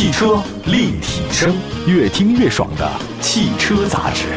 [0.00, 1.54] 汽车立体声，
[1.86, 4.28] 越听越爽的汽车杂志。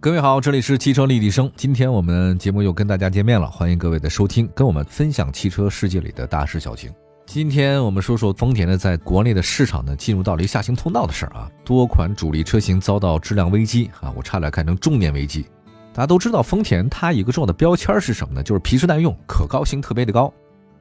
[0.00, 1.52] 各位好，这里是汽车立体声。
[1.54, 6.90] 今天我们节目又跟大家见面了，欢迎各位的收听，跟我们分享汽车世界里的大事小情。
[7.26, 15.44] 今天我们说说丰田呢，在国内的市场呢，进入到了一个下行通道的事儿啊，多款主力车型遭到质量危机啊，我差点看成重点危机。
[15.92, 18.42] 大家都知道，丰田它一个重要的标签是什么呢？
[18.42, 20.32] 就是皮实耐用，可靠性特别的高。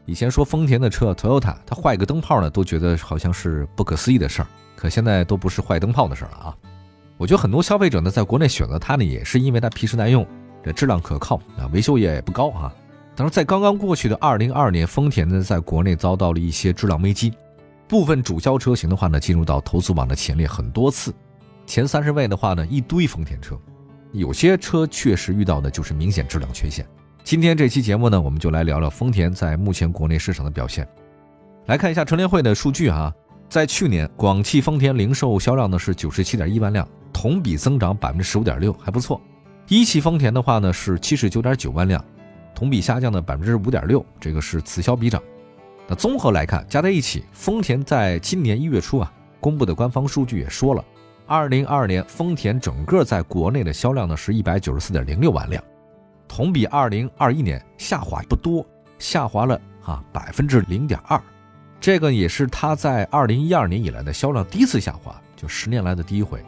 [0.08, 6.58] 以前说丰田的车，Toyota 它坏个灯泡呢，都觉得好像是不可思议的事儿，可现在都不是坏灯泡的事儿了啊。
[7.18, 10.26] 我觉得很多消费者呢，在国内选择它呢，也是因为它皮实耐用，
[10.64, 12.74] 这质量可靠啊，维修也不高啊。
[13.18, 17.34] 但是在刚刚过去的二零二二年，丰田呢在国内遭到了一些质量危机，
[17.86, 21.14] 部分主销车型的话呢，进入到投诉榜的前列很多次，
[21.66, 23.60] 前三十位的话呢，一堆丰田车，
[24.14, 26.88] 有些车确实遇到的就是明显质量缺陷。
[27.28, 30.88] 今天这期节目呢，我们就来聊聊丰田在目前国内市场的表现。
[31.66, 33.14] 来看一下乘联会的数据啊，
[33.50, 39.20] 在去年广汽丰田零售销量呢是九十七点一万辆，同比增长百分之十五点六，还不错。
[39.68, 42.02] 一汽丰田的话呢是七十九点九万辆。
[42.56, 45.22] 同比下降的百分之五点六，这个是此消彼长。
[45.86, 49.12] 那综合来看，加在一起，丰田在今年一月初啊
[49.42, 50.82] 公布的官方数据也说了，
[51.26, 55.62] 二零二二年丰田整个在国内的销量呢是一百九十四点零六万辆，
[56.28, 58.66] 同比二零二一年下滑不多，
[59.00, 61.22] 下滑了啊百分之零点二，
[61.80, 66.44] 这个也是它在二零一二年以来的销量第一次下滑，就十年来的第一回。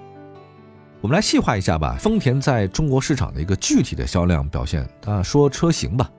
[1.02, 6.10] 我们来细化一下吧，丰田在中国市场的一个具体的销量表现啊，说车型吧。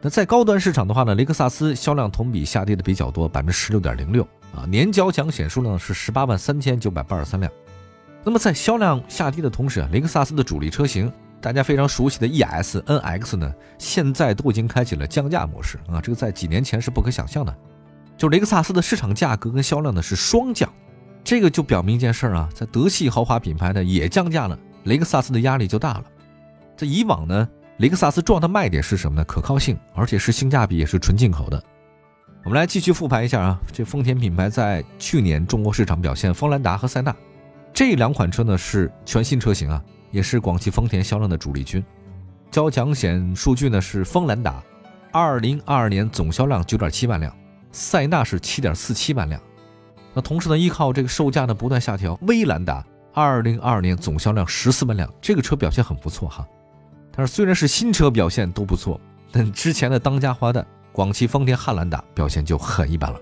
[0.00, 4.22] 那在高端市场的话呢，雷克萨斯销量同比下跌的比较多，百分之十六点零六
[4.54, 7.52] 啊，年交强险数量是十八万三千九百八十三辆。
[8.24, 17.56] 那么在销量下跌的同时啊，雷克萨斯的主力车型，大家非常熟悉的 ES、NX 呢，现在都已经开启了降价模式啊，这个在几年前是不可想象的，
[18.16, 20.70] 就雷克萨斯的市场价格跟销量呢是双降。
[21.22, 26.04] 这个就表明一件事啊，在德系豪华品牌呢也降价了，雷克萨斯的压力就大了。
[26.76, 27.48] 在以往呢，
[27.78, 29.24] 雷克萨斯重要的卖点是什么呢？
[29.24, 31.62] 可靠性，而且是性价比，也是纯进口的。
[32.42, 37.14] 我们来继续复盘一下啊，这丰田品牌在去年中国市场表现，锋兰达和塞纳
[37.72, 41.84] 这两款车呢是全新车型啊，也是广汽丰田销量的主力军。
[42.50, 44.62] 交强险数据呢是锋兰达，
[45.12, 47.32] 二零二二年总销量九点七万辆，
[47.70, 49.40] 塞纳是七点四七万辆。
[50.12, 52.84] 那同时呢，依靠这个售价呢不断下调，威兰达
[53.14, 56.44] 二零二二年总销量十四万辆，这个车表现很不错哈。
[57.12, 59.00] 但是虽然是新车表现都不错，
[59.30, 63.20] 但之前的当家花旦广汽丰田汉兰达表现就很一般了。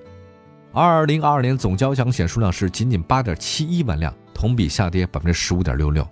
[0.73, 6.07] 二零二二年总交强险数量是仅仅八点七一万辆，同比下跌百分之十五点六六。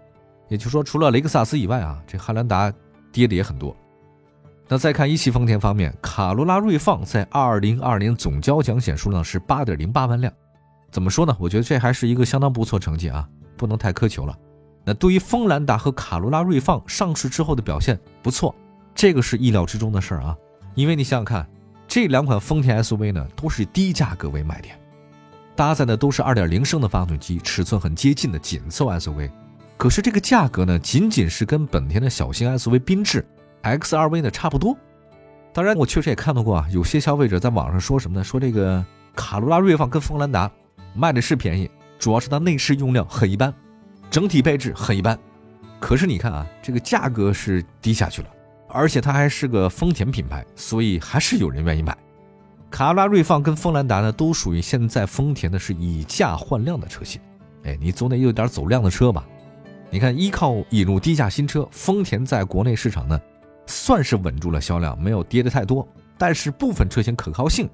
[0.48, 2.72] 也就是说，除了雷克萨斯以外啊，这汉兰达
[3.10, 3.74] 跌的也很多。
[4.68, 10.32] 那再看一汽丰田方面，卡罗拉锐放在二零二二年总交强险数量是八点零八万辆。
[10.90, 11.36] 怎么说呢？
[11.38, 14.36] 我觉得这还是一个相当不错成绩啊，不能太苛求了。
[14.84, 18.54] 那对于锋兰达和卡罗拉锐放上市之后的表现不错，
[18.94, 20.36] 这个是意料之中的事儿啊。
[20.74, 21.48] 因为你想想看，
[21.86, 24.78] 这两款丰田 SUV 呢，都是低价格为卖点，
[25.54, 29.30] 搭载的都是2.0升的发动机，尺寸很接近的紧凑 SUV。
[29.76, 33.24] 可是这个价格呢，仅仅是跟本田的小型 SUV 缤智
[33.62, 34.76] XRV 呢差不多。
[35.52, 38.24] 当然，我确实也看到过啊，有些消费者在网上说什么呢？
[38.24, 38.84] 说这个
[39.14, 40.50] 卡罗拉锐放跟锋兰达。
[40.98, 43.52] 卖的是便宜，主要是它内饰用料很一般，
[44.10, 45.18] 整体配置很一般。
[45.78, 48.28] 可是你看啊，这个价格是低下去了，
[48.68, 51.94] 而且它还是个丰田品牌，所以还是有人愿意买。
[52.70, 57.20] 卡罗拉锐放跟锋兰达呢，都属于现在丰田的是以价换量的车型。
[57.64, 59.22] 哎，你总得有点走量的车吧？
[59.96, 63.18] 你看，依靠引入低价新车，丰田在国内市场呢，
[63.66, 65.88] 算是稳住了销量，没有跌的太多。
[66.18, 67.66] 但是部分车型可靠性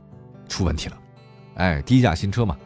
[0.49, 0.97] 出问题了。
[1.57, 2.57] 哎，低价新车嘛。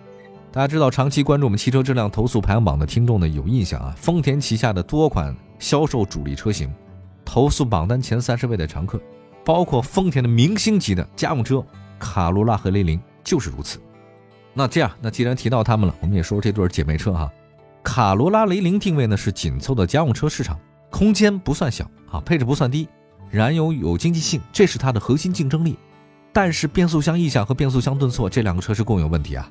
[0.53, 3.95] 大家知道，长期关注我们汽车质量投诉排行榜的听众呢，有印象啊。
[3.97, 6.71] 丰田旗下的多款销售主力车型，
[7.25, 9.01] 投诉榜单前三十位的常客，
[9.43, 11.65] 包括丰田的明星级的家用车
[11.99, 13.81] 卡罗拉和雷凌就是如此。
[14.53, 17.33] 那这样，那既然提到他们了，我们也说这对姐妹车哈。
[17.87, 20.59] 卡罗拉、雷凌定位呢是紧凑的家用车市场，
[20.91, 22.89] 空间不算小啊，配置不算低，
[23.31, 25.79] 燃油有经济性，这是它的核心竞争力。
[26.33, 29.49] 但是变速箱异响和变速箱顿挫这两个车是共有问题啊。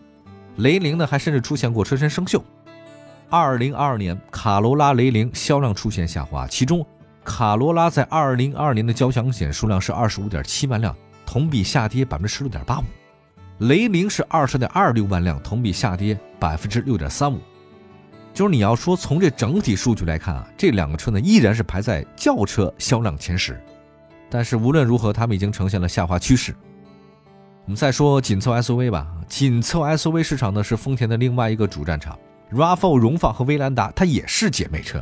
[0.58, 2.42] 雷凌呢，还甚至出现过车身生锈。
[3.30, 6.86] 二零二二年，卡罗拉、雷凌销量出现下滑，其中
[7.24, 10.94] 卡罗拉在二零二二年的交强险数量是二十五点七万辆，
[11.26, 12.84] 同比下跌百分之十六点八五；
[13.60, 17.40] 雷凌是二十点二六万辆，同比下跌百分之六点三五。
[18.36, 23.58] 就是你要说从这整体数据来看啊，这两个车呢依然是排在轿车销量前十，
[24.30, 26.54] 但是无论如何，它们已经呈现了下滑趋势。
[27.64, 32.20] 我们再说紧凑 SUV 吧，紧凑 SUV 市场呢是丰田的另外一个主战场
[32.52, 35.02] ，RAV4 荣放和威兰达它也是姐妹车。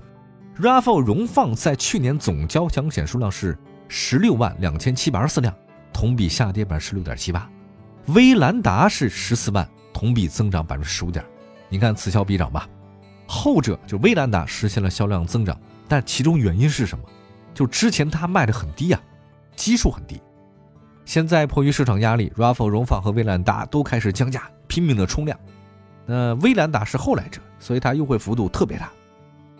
[0.59, 3.57] RAV4 荣放在去年总交强险数量是
[3.88, 5.51] 十六万两千七百二十四辆，
[5.91, 7.50] 同比下跌百分之十六点七八。
[8.09, 11.25] 威兰达是十四万，同比增长百分之十五点。
[11.68, 12.69] 你看此消彼长吧。
[13.28, 17.04] 后者就威兰达实现了销量增长，但其中原因是什么？
[17.54, 19.00] 就之前它卖的很低呀，
[19.56, 20.22] 基数很低。
[21.06, 25.38] 现在迫于市场压力，RAV4 荣放和威兰达都开始降价，拼命的冲量。
[26.06, 28.90] 那威兰达是后来者，所以它优惠幅度特别大。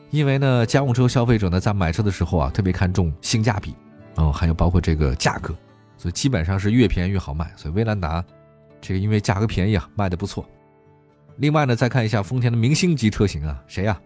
[0.10, 3.76] 因为呢，家用车消费者呢在买车的时候啊，特别看重性价比，
[4.16, 5.56] 哦，还有包括这个价格，
[5.98, 7.52] 所以基本上是越便宜越好卖。
[7.56, 8.24] 所以威兰达
[8.80, 10.46] 这个因为价格便宜啊，卖的不错。
[11.38, 14.00] 另外呢，再看一下丰田的明星级车型啊，谁呀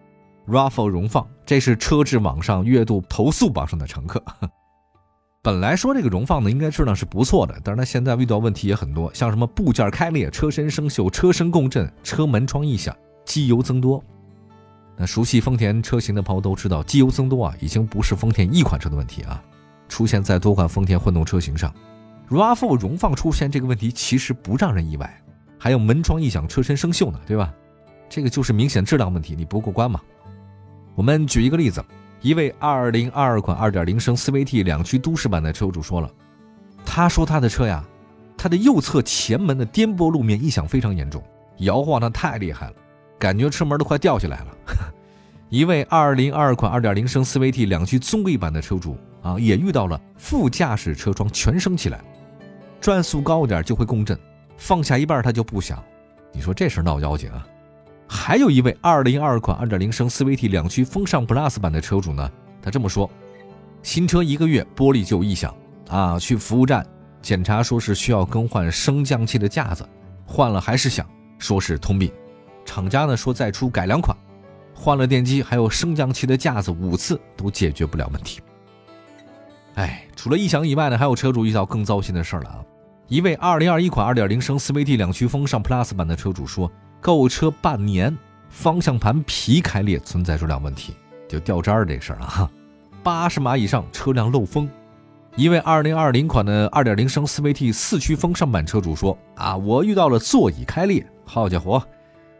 [0.46, 4.22] ？RAV4 荣放，这是车质网上月度投诉榜上的乘客。
[5.42, 12.94] 本来说这个荣放呢，应该质量是不错的，但是它现在遇到问题也很多，像什么部件开裂、车身生锈、车身共振、车门窗异响、
[13.24, 14.02] 机油增多。
[14.96, 19.42] 那熟悉丰田车型的朋友都知道，机油增多啊，已经不是丰田一款车的问题啊，
[19.88, 21.72] 出现在多款丰田混动车型上。
[22.30, 25.22] RAV4 荣放出现这个问题，其实不让人意外。
[25.58, 27.52] 还有门窗异响、车身生锈呢，对吧？
[28.08, 30.00] 这个就是明显质量问题，你不过关嘛。
[30.94, 31.84] 我们举一个例子。
[32.20, 36.10] 一位2022款2.0升 CVT 两驱都市版的车主说了，
[36.84, 37.84] 他说他的车呀，
[38.36, 41.22] 他的右侧前门的颠簸路面异响非常严重，
[41.58, 42.74] 摇晃的太厉害了，
[43.20, 44.46] 感觉车门都快掉下来了。
[45.48, 52.00] 一位2022款2.0升 CVT 两驱尊贵版的车主啊，也遇到了副驾驶车窗全升起来，
[52.80, 54.18] 转速高点就会共振，
[54.58, 55.82] 放下一半它就不响，
[56.32, 57.46] 你说这事闹妖精啊？
[58.06, 63.08] 还有一位2022款2.0升 CVT 两驱风尚 Plus 版的车主呢，他这么说：
[63.82, 65.54] 新车一个月玻璃就异响
[65.88, 66.86] 啊，去服务站
[67.22, 69.88] 检查说是需要更换升降器的架子，
[70.26, 71.06] 换了还是响，
[71.38, 72.10] 说是通病。
[72.64, 74.16] 厂家呢说再出改良款，
[74.74, 78.40] 换了电机还有升降器的架子五次都解决不了问题。
[79.74, 82.64] 哎，除了异响以外呢，还有车主遇到更糟心的事儿了啊！
[83.08, 86.70] 一位2021款2.0升 CVT 两驱风尚 Plus 版的车主说。
[87.00, 88.14] 购车半年，
[88.50, 90.94] 方向盘皮开裂，存在质量问题，
[91.26, 92.50] 就掉渣儿这事儿了哈。
[93.02, 94.68] 八十码以上车辆漏风，
[95.36, 101.82] 一位二零二零款的二点零升 CVT 四驱风尚版车主说：“啊，我遇到了座椅开裂，好家伙，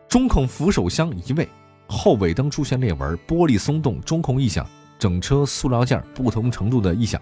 [0.06, 1.48] 中控扶手箱移位，
[1.86, 4.66] 后尾灯出现裂纹，玻璃松动，中控异响，
[4.98, 7.18] 整车塑料件不同程度的异响。”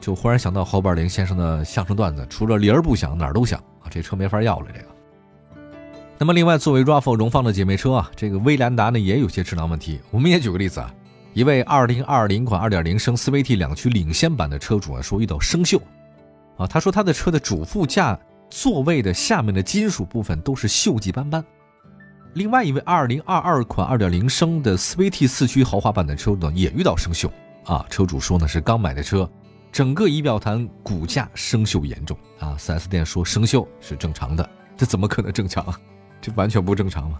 [0.00, 4.86] 就忽然想到侯宝林先生的相声段子：“除了铃儿不响，哪儿都响啊！”这车没法要了，这个。
[6.18, 10.00] 那么，另外作为 RAV4 荣放的姐妹车啊，这个威兰达呢也有些质量问题。
[10.10, 10.92] 我们也举个例子啊，
[11.32, 15.80] 一位2020款2.0升 CVT 两驱领先版的车主啊，说遇到生锈，
[16.56, 18.18] 啊，他说他的车的主副驾
[18.50, 21.44] 座位的下面的金属部分都是锈迹斑斑。
[22.34, 27.30] 另外一位2022款2.0升的 CVT 四驱豪华版的车主呢也遇到生锈，
[27.64, 29.28] 啊，车主说呢是刚买的车，
[29.70, 35.78] 整个仪表盘骨架生锈严重啊，4S 店说生锈是正常的，这怎么可能正常啊？
[36.20, 37.18] 这完全不正常嘛？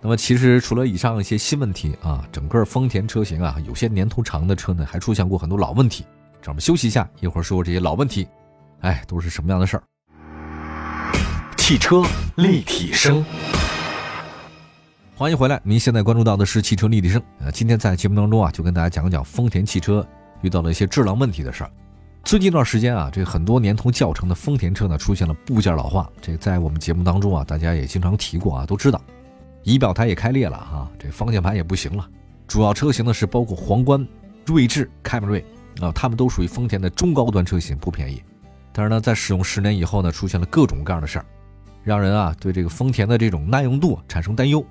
[0.00, 6.04] 那么其实除了以上一些新问题啊，整个丰田车型啊，有些年头长的车呢，还出现过很多老问题。
[6.40, 8.26] 让我们休息一下，一会儿说说这些老问题，
[8.80, 9.82] 哎，都是什么样的事儿？
[11.56, 12.02] 汽车
[12.36, 13.22] 立体声，
[15.16, 15.60] 欢迎回来。
[15.64, 17.20] 您现在关注到的是汽车立体声。
[17.40, 20.06] 呃，今天在节目当中啊，就跟大家讲讲丰田汽车
[20.40, 21.70] 遇到了一些质量问题的事儿。
[22.24, 26.10] 最近一段时间啊，这很多年头较长的丰田车呢，出现了部件老化。
[26.20, 29.00] 这在我们节目当中啊，大家也经常提过啊，都知道，
[29.62, 32.06] 仪表台也开裂了哈，这方向盘也不行了。
[32.46, 34.06] 主要车型呢是包括皇冠、
[34.44, 35.42] 锐志、凯美瑞
[35.80, 38.22] 啊，它们都属于丰田的中高端车型，不便宜。
[38.72, 41.24] 但是呢，在使用十年以后呢，出现了各种各样的事儿，
[41.82, 44.62] 让人啊对这个丰田的这种耐用度产生担忧。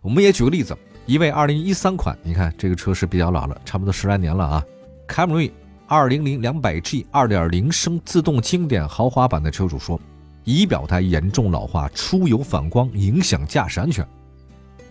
[0.00, 0.74] 我们也举个例子，
[1.04, 4.64] 一位2013款，你看这个车是比较老了，差不多十来年了啊，
[5.06, 5.52] 凯美瑞。
[5.86, 10.00] 二零零两百 G 二点零升自动经典豪华版的车主说，
[10.44, 14.06] 仪表台严重老化，出油反光，影响驾驶安全。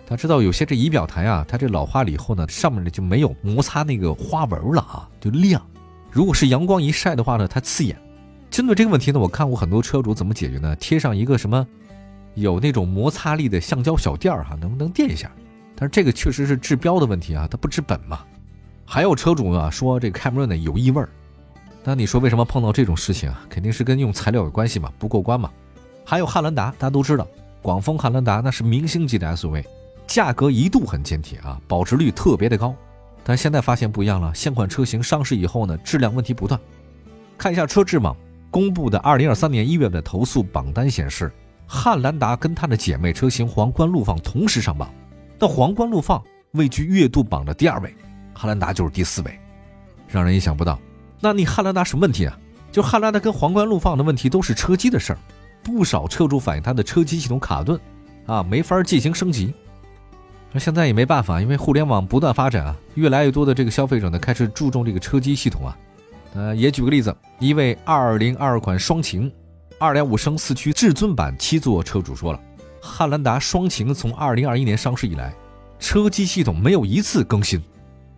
[0.05, 5.59] 他知道有些这仪表台啊，它这老化了以后呢，上面呢就没有摩擦那个花纹了啊，就亮。
[6.11, 7.97] 如果是阳光一晒的话呢，它刺眼。
[8.51, 10.75] 针对这个问题呢，我看过很多车主怎么解决呢？
[10.75, 11.65] 贴上一个什么
[12.35, 15.31] 有那种摩擦力的橡胶小垫儿哈，能不能垫一下？
[15.75, 18.19] 但是这个确实是治标的问题啊，它不治本嘛。
[18.85, 21.09] 还有车主呢说这个凯美瑞呢有异味儿，
[21.83, 23.45] 那你说为什么碰到这种事情啊？
[23.49, 25.49] 肯定是跟用材料有关系嘛，不过关嘛。
[26.05, 27.27] 还有汉兰达，大家都知道，
[27.61, 29.63] 广丰汉兰达那是明星级的 SUV，
[30.05, 32.75] 价格一度很坚挺啊，保值率特别的高。
[33.23, 36.59] 但现在发现不一样了，现款车型上市以后呢，质量问题不断。
[37.37, 38.15] 看一下车质网，
[38.51, 41.31] 公布的二零二三年一月的投诉榜单显示，
[41.65, 44.93] 汉兰达跟它的姐妹车型皇冠陆放同时上榜，
[45.39, 46.21] 那皇冠陆放
[46.51, 47.95] 位居月度榜的第二位，
[48.33, 49.39] 汉兰达就是第四位，
[50.07, 50.79] 让人意想不到。
[51.19, 52.37] 那你汉兰达什么问题啊？
[52.71, 55.19] 就汉兰达跟皇冠陆放的问题都是车机的事儿，
[55.61, 57.79] 不少车主反映它的车机系统卡顿，
[58.25, 59.53] 啊，没法进行升级。
[60.51, 65.77] 那现在也没办法，因为互联网不断发展啊，越来越多的这个消费者呢开始注重这个车机系统啊。
[66.33, 69.31] 呃，也举个例子，一位202款双擎
[69.79, 72.39] 2.5升四驱至尊版七座车主说了，
[72.81, 75.31] 汉兰达双擎从2021年上市以来，
[75.79, 77.61] 车机系统没有一次更新。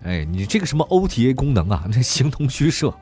[0.06, 2.94] 哎，你这个什么 OTA 功能啊，那形同虚设。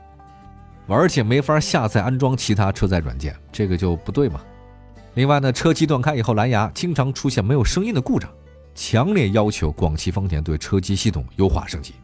[0.86, 4.40] 而且没法下载安装其他车载软件，这个就不对嘛。
[5.14, 8.30] 另外呢，车机断开以后，蓝牙经常出现没有声音的故障，
[8.74, 11.94] 强烈要求广汽丰田对车机系统优化升级，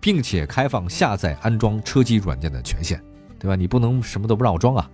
[0.00, 3.00] 并且开放下载安装车机软件的权限，
[3.38, 3.54] 对吧？
[3.54, 4.90] 你不能什么都不让我装啊。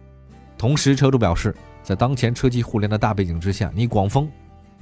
[0.58, 4.30] 同时，车主表示，在当前车机互联的大背景之下，你广丰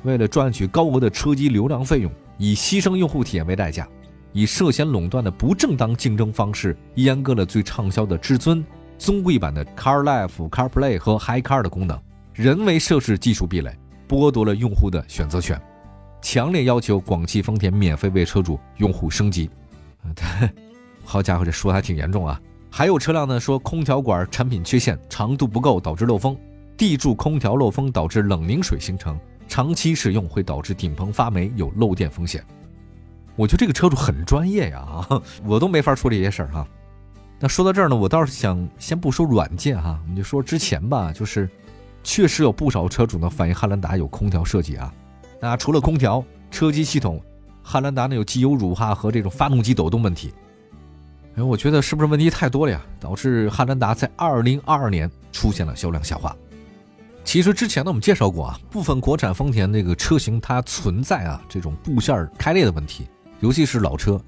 [0.03, 3.89] 为了赚取高额的车机流量费用，以牺牲用户体验为代价。
[4.35, 8.63] 以涉嫌垄断的不正当竞争方式，阉割了最畅销的至尊
[8.99, 11.99] 尊贵版的 CarLife、CarPlay 和 HiCar 的功能，
[12.35, 13.73] 人为设置技术壁垒，
[14.09, 15.59] 剥夺了用户的选择权，
[16.21, 19.49] 强烈要求广汽丰田免费为车主用户升级。
[21.05, 22.41] 好家伙，这说的还挺严重啊！
[22.71, 26.37] 还有车辆呢说空调管产品缺陷，长度不够导致漏风，
[26.77, 32.45] 地柱空调漏风导致冷凝水形成，长期使用会导致顶棚发霉，有漏电风险。
[33.37, 36.67] 我觉得这个车主很专业呀，啊， 我都没法处理这些事儿哈。
[37.41, 41.51] 那说到这儿呢，我倒是想先不说软件哈，我们就说之前吧，就是
[42.03, 44.93] 确实有不少车主呢反映汉兰达有空调设计啊。
[45.41, 47.21] 那除了空调，车机系统，
[47.63, 50.33] 汉兰达呢有机油乳化和这种发动机抖动问题。
[51.37, 52.81] 哎，我觉得是不是问题太多了呀？
[53.01, 56.35] 导致汉兰达在二零二二年出现了销量下滑。
[57.25, 63.09] 其实之前呢我们介绍过啊，部分国产丰田那个车型它存在啊这种部件开裂的问题。
[63.45, 64.19] 尤其是老车，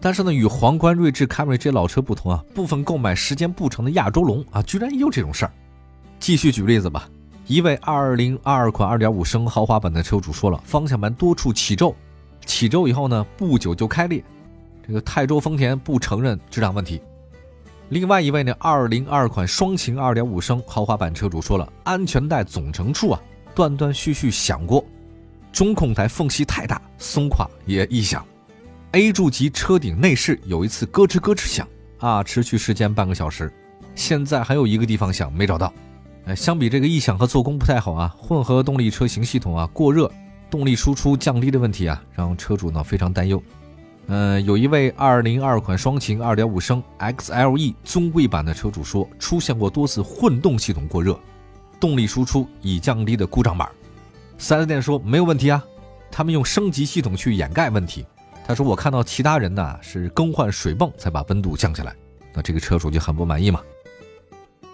[0.00, 5.52] 但是呢，与皇冠、锐志、凯美瑞这些老车不同啊，部分购买时间不长的亚洲龙啊，居然也有这种事儿。
[6.18, 7.08] 继续举例子吧，
[7.46, 11.94] 一位2022款2.5升豪华版的车主说了，方向盘多处起皱，
[12.44, 14.20] 起皱以后呢，不久就开裂。
[14.84, 17.00] 这个泰州丰田不承认质量问题。
[17.90, 23.22] 另外一位呢，202款双擎2.5升豪华版车主说了，安全带总成处啊，
[23.54, 24.84] 断断续续响过，
[25.52, 28.26] 中控台缝隙太大，松垮也异响。
[28.94, 31.66] A 柱及车顶内饰有一次咯吱咯吱响
[31.98, 33.52] 啊，持续时间半个小时。
[33.96, 35.74] 现在还有一个地方响没找到。
[36.26, 40.08] 哎，相比这个异响和做工不太好啊，混合动力车型系统啊过热，
[40.48, 43.42] 动力输出降低的问题啊，让车主呢非常担忧。
[44.06, 51.18] 嗯，有一位202款双擎2.5升 XLE 尊贵版的车主说，出现过多次混动系统过热，
[51.80, 53.68] 动力输出已降低的故障码。
[54.38, 55.60] 4S 店说没有问题啊，
[56.12, 58.06] 他们用升级系统去掩盖问题。
[58.46, 61.96] 他说：“我看到其他人呢是更换水泵才把温度降下来，
[62.34, 63.60] 那这个车主就很不满意嘛。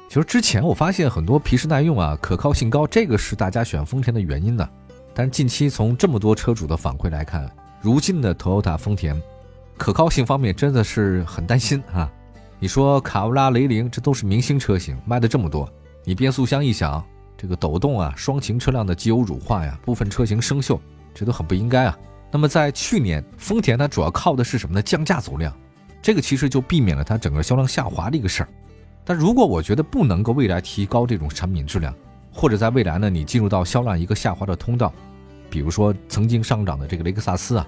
[0.09, 4.69] 其实之前我发现很多皮实耐用啊，可靠性高，这个是大家选丰田的原因呢。
[5.15, 7.49] 但是近期从这么多车主的反馈来看，
[7.81, 9.21] 如今的 Toyota 丰田
[9.77, 12.11] 可靠性方面真的是很担心啊。
[12.59, 15.73] 你说卡罗拉、雷凌这都是明星车型，卖的这么多，
[16.05, 17.05] 你变速箱一响，
[17.37, 20.77] 这个抖动啊，双擎车辆的机油乳化呀，部分车型生锈，
[21.15, 21.97] 这都很不应该啊。”
[22.33, 24.83] 那么在去年，丰田它主要靠的是什么呢？
[24.83, 25.53] 降价走量，
[26.01, 28.49] 这个其实就避免了它整个销量下滑的一个事儿。
[29.05, 31.93] 但如果我觉得不能够未来提高这种产品质量，
[32.33, 34.93] 或者在未来呢，你进入到销量一个下滑的通道，
[35.51, 37.67] 比如说曾经上涨的这个雷克萨斯啊，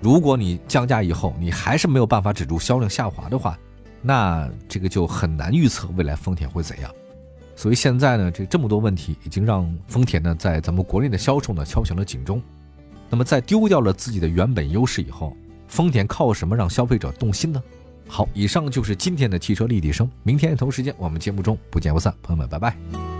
[0.00, 3.56] 如果你降价以后，你还是没有办法止住销量下滑的话，
[4.02, 6.90] 那这个就很难预测未来丰田会怎样。
[7.54, 12.42] 所以现在呢，这这么多问题已经让丰田呢在咱们国内的销售呢敲响了警钟。
[13.10, 15.36] 那么，在丢掉了自己的原本优势以后，
[15.68, 17.62] 丰田靠什么让消费者动心呢？
[18.08, 20.08] 好，以上就是今天的汽车立体声。
[20.22, 23.19] 明天同时间，我们节目中不见不散，朋友们，拜拜。